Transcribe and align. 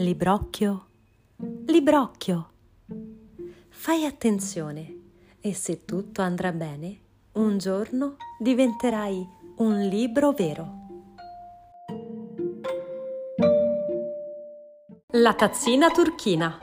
Librocchio, 0.00 0.86
librocchio. 1.66 2.50
Fai 3.68 4.06
attenzione 4.06 4.98
e 5.42 5.52
se 5.52 5.84
tutto 5.84 6.22
andrà 6.22 6.52
bene, 6.52 7.00
un 7.32 7.58
giorno 7.58 8.16
diventerai 8.38 9.28
un 9.56 9.78
libro 9.80 10.32
vero. 10.32 10.72
La 15.08 15.34
tazzina 15.34 15.90
turchina. 15.90 16.58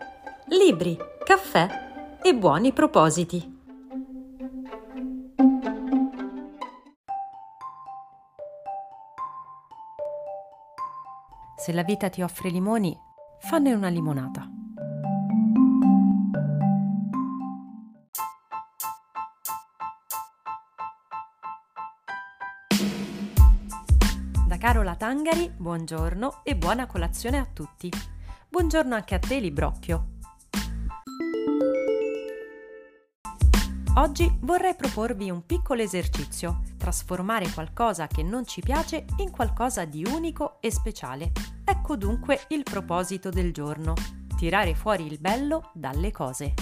Libri, 0.48 0.98
caffè 1.24 2.18
e 2.24 2.34
buoni 2.34 2.74
propositi. 2.74 3.56
Se 11.56 11.72
la 11.72 11.84
vita 11.84 12.10
ti 12.10 12.24
offre 12.24 12.50
limoni, 12.50 13.06
fanne 13.40 13.74
una 13.74 13.90
limonata. 13.90 14.50
Da 24.48 24.58
Carola 24.58 24.96
Tangari, 24.96 25.52
buongiorno 25.56 26.42
e 26.44 26.56
buona 26.56 26.86
colazione 26.86 27.38
a 27.38 27.46
tutti. 27.46 27.92
Buongiorno 28.50 28.96
anche 28.96 29.16
a 29.16 29.20
te, 29.20 29.40
Librocchio. 29.40 30.17
Oggi 33.98 34.32
vorrei 34.42 34.76
proporvi 34.76 35.32
un 35.32 35.44
piccolo 35.44 35.82
esercizio, 35.82 36.62
trasformare 36.78 37.50
qualcosa 37.52 38.06
che 38.06 38.22
non 38.22 38.46
ci 38.46 38.62
piace 38.62 39.06
in 39.18 39.32
qualcosa 39.32 39.86
di 39.86 40.06
unico 40.08 40.62
e 40.62 40.70
speciale. 40.72 41.32
Ecco 41.66 41.96
dunque 41.96 42.42
il 42.50 42.62
proposito 42.62 43.32
del 43.32 43.52
giorno, 43.52 43.96
tirare 44.36 44.76
fuori 44.76 45.08
il 45.08 45.18
bello 45.20 45.72
dalle 45.74 46.12
cose. 46.12 46.54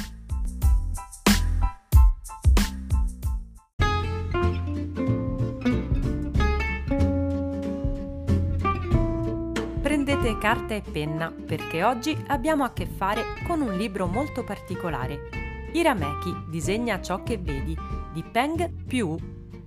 Prendete 9.82 10.38
carta 10.38 10.74
e 10.74 10.82
penna 10.82 11.32
perché 11.32 11.84
oggi 11.84 12.18
abbiamo 12.28 12.64
a 12.64 12.72
che 12.72 12.86
fare 12.86 13.24
con 13.46 13.60
un 13.60 13.76
libro 13.76 14.08
molto 14.08 14.46
particolare. 14.46 15.45
Irameki 15.76 16.34
disegna 16.48 17.02
ciò 17.02 17.22
che 17.22 17.38
vedi 17.38 17.78
di 18.14 18.24
Peng 18.24 18.72
Piu, 18.88 19.18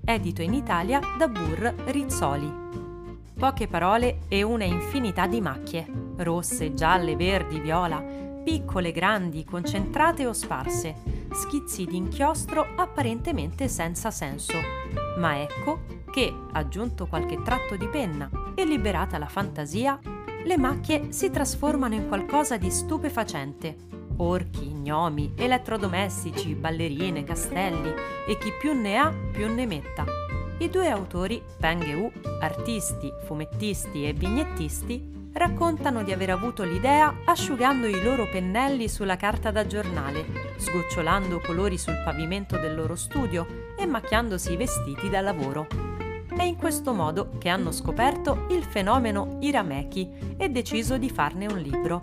edito 0.02 0.40
in 0.40 0.54
Italia 0.54 1.00
da 1.18 1.28
Burr 1.28 1.66
Rizzoli. 1.84 2.50
Poche 3.38 3.68
parole 3.68 4.20
e 4.26 4.42
una 4.42 4.64
infinità 4.64 5.26
di 5.26 5.42
macchie, 5.42 5.86
rosse, 6.16 6.72
gialle, 6.72 7.14
verdi, 7.14 7.60
viola, 7.60 8.02
piccole, 8.42 8.90
grandi, 8.90 9.44
concentrate 9.44 10.26
o 10.26 10.32
sparse, 10.32 10.94
schizzi 11.30 11.84
di 11.84 11.96
inchiostro 11.96 12.66
apparentemente 12.74 13.68
senza 13.68 14.10
senso. 14.10 14.54
Ma 15.18 15.38
ecco 15.42 15.80
che, 16.10 16.34
aggiunto 16.52 17.06
qualche 17.06 17.42
tratto 17.42 17.76
di 17.76 17.86
penna 17.86 18.30
e 18.54 18.64
liberata 18.64 19.18
la 19.18 19.28
fantasia, 19.28 20.00
le 20.42 20.56
macchie 20.56 21.12
si 21.12 21.28
trasformano 21.28 21.94
in 21.94 22.08
qualcosa 22.08 22.56
di 22.56 22.70
stupefacente. 22.70 23.97
Orchi, 24.18 24.66
gnomi, 24.66 25.32
elettrodomestici, 25.36 26.54
ballerine, 26.54 27.24
castelli 27.24 27.92
e 28.26 28.38
chi 28.38 28.52
più 28.58 28.72
ne 28.72 28.96
ha 28.96 29.12
più 29.32 29.52
ne 29.52 29.66
metta 29.66 30.18
i 30.60 30.70
due 30.70 30.88
autori, 30.88 31.40
Peng 31.56 31.84
e 31.84 31.94
Wu, 31.94 32.10
artisti, 32.40 33.12
fumettisti 33.24 34.04
e 34.04 34.12
vignettisti, 34.12 35.30
raccontano 35.34 36.02
di 36.02 36.10
aver 36.10 36.30
avuto 36.30 36.64
l'idea 36.64 37.14
asciugando 37.26 37.86
i 37.86 38.02
loro 38.02 38.28
pennelli 38.28 38.88
sulla 38.88 39.14
carta 39.14 39.52
da 39.52 39.66
giornale, 39.68 40.26
sgocciolando 40.56 41.40
colori 41.46 41.78
sul 41.78 42.02
pavimento 42.04 42.56
del 42.56 42.74
loro 42.74 42.96
studio 42.96 43.46
e 43.78 43.86
macchiandosi 43.86 44.52
i 44.52 44.56
vestiti 44.56 45.08
da 45.08 45.20
lavoro. 45.20 45.68
È 46.36 46.42
in 46.42 46.56
questo 46.56 46.92
modo 46.92 47.30
che 47.38 47.48
hanno 47.48 47.70
scoperto 47.70 48.46
il 48.50 48.64
fenomeno 48.64 49.38
Irameki 49.40 50.34
e 50.36 50.48
deciso 50.48 50.98
di 50.98 51.08
farne 51.08 51.46
un 51.46 51.58
libro. 51.58 52.02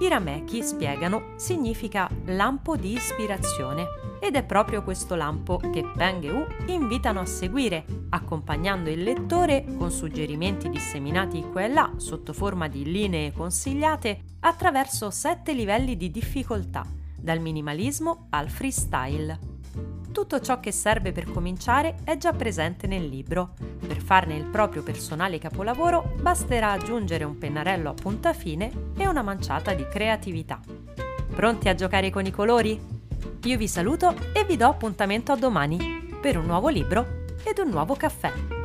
Irameki, 0.00 0.62
spiegano, 0.62 1.32
significa 1.36 2.08
lampo 2.26 2.76
di 2.76 2.92
ispirazione 2.92 3.86
ed 4.20 4.36
è 4.36 4.44
proprio 4.44 4.82
questo 4.82 5.16
lampo 5.16 5.56
che 5.56 5.84
Peng 5.96 6.24
e 6.24 6.30
U 6.30 6.46
invitano 6.66 7.20
a 7.20 7.26
seguire, 7.26 7.84
accompagnando 8.10 8.90
il 8.90 9.02
lettore 9.02 9.64
con 9.76 9.90
suggerimenti 9.90 10.68
disseminati 10.68 11.42
qua 11.50 11.64
e 11.64 11.68
là 11.68 11.92
sotto 11.96 12.32
forma 12.32 12.68
di 12.68 12.84
linee 12.84 13.32
consigliate 13.32 14.20
attraverso 14.40 15.10
sette 15.10 15.52
livelli 15.52 15.96
di 15.96 16.10
difficoltà, 16.10 16.86
dal 17.16 17.40
minimalismo 17.40 18.28
al 18.30 18.48
freestyle. 18.48 19.38
Tutto 20.18 20.40
ciò 20.40 20.58
che 20.58 20.72
serve 20.72 21.12
per 21.12 21.30
cominciare 21.30 21.98
è 22.02 22.16
già 22.16 22.32
presente 22.32 22.88
nel 22.88 23.06
libro. 23.06 23.54
Per 23.86 24.02
farne 24.02 24.34
il 24.34 24.46
proprio 24.46 24.82
personale 24.82 25.38
capolavoro 25.38 26.16
basterà 26.20 26.72
aggiungere 26.72 27.22
un 27.22 27.38
pennarello 27.38 27.90
a 27.90 27.94
punta 27.94 28.32
fine 28.32 28.90
e 28.96 29.06
una 29.06 29.22
manciata 29.22 29.74
di 29.74 29.86
creatività. 29.86 30.60
Pronti 31.32 31.68
a 31.68 31.74
giocare 31.76 32.10
con 32.10 32.26
i 32.26 32.32
colori? 32.32 32.80
Io 33.44 33.56
vi 33.56 33.68
saluto 33.68 34.12
e 34.32 34.44
vi 34.44 34.56
do 34.56 34.66
appuntamento 34.66 35.30
a 35.30 35.36
domani 35.36 36.16
per 36.20 36.36
un 36.36 36.46
nuovo 36.46 36.68
libro 36.68 37.26
ed 37.44 37.58
un 37.58 37.70
nuovo 37.70 37.94
caffè. 37.94 38.57